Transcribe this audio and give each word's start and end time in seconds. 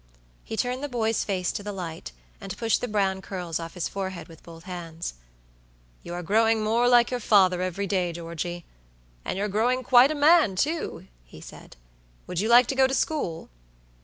He 0.43 0.57
turned 0.57 0.83
the 0.83 0.89
boy's 0.89 1.23
face 1.23 1.51
to 1.51 1.61
the 1.61 1.71
light, 1.71 2.11
and 2.41 2.57
pushed 2.57 2.81
the 2.81 2.87
brown 2.87 3.21
curls 3.21 3.59
off 3.59 3.75
his 3.75 3.87
forehead 3.87 4.27
with 4.29 4.41
both 4.41 4.63
hands. 4.63 5.13
"You 6.01 6.15
are 6.15 6.23
growing 6.23 6.63
more 6.63 6.89
like 6.89 7.11
your 7.11 7.19
father 7.19 7.61
every 7.61 7.85
day, 7.85 8.11
Georgey; 8.11 8.65
and 9.23 9.37
you're 9.37 9.47
growing 9.47 9.83
quite 9.83 10.09
a 10.09 10.15
man, 10.15 10.55
too," 10.55 11.05
he 11.23 11.39
said; 11.39 11.77
"would 12.25 12.39
you 12.39 12.49
like 12.49 12.65
to 12.69 12.75
go 12.75 12.87
to 12.87 12.95
school?" 12.95 13.49